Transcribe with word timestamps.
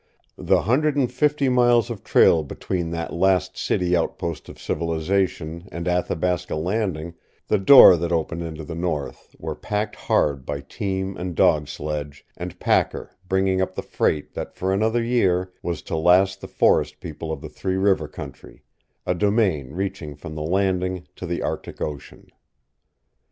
The 0.39 0.63
hundred 0.63 0.95
and 0.97 1.11
fifty 1.11 1.47
miles 1.47 1.91
of 1.91 2.03
trail 2.03 2.41
between 2.41 2.89
that 2.89 3.13
last 3.13 3.55
city 3.55 3.95
outpost 3.95 4.49
of 4.49 4.59
civilization 4.59 5.67
and 5.71 5.87
Athabasca 5.87 6.55
Landing, 6.55 7.13
the 7.49 7.59
door 7.59 7.95
that 7.97 8.11
opened 8.11 8.41
into 8.41 8.63
the 8.63 8.73
North, 8.73 9.35
were 9.37 9.53
packed 9.53 9.95
hard 9.95 10.43
by 10.43 10.61
team 10.61 11.15
and 11.17 11.35
dog 11.35 11.67
sledge 11.67 12.25
and 12.35 12.59
packer 12.59 13.11
bringing 13.29 13.61
up 13.61 13.75
the 13.75 13.83
freight 13.83 14.33
that 14.33 14.55
for 14.55 14.73
another 14.73 15.03
year 15.03 15.53
was 15.61 15.83
to 15.83 15.95
last 15.95 16.41
the 16.41 16.47
forest 16.47 16.99
people 16.99 17.31
of 17.31 17.41
the 17.41 17.47
Three 17.49 17.77
River 17.77 18.07
country 18.07 18.63
a 19.05 19.13
domain 19.13 19.71
reaching 19.73 20.15
from 20.15 20.33
the 20.33 20.41
Landing 20.41 21.05
to 21.15 21.27
the 21.27 21.43
Arctic 21.43 21.79
Ocean. 21.79 22.25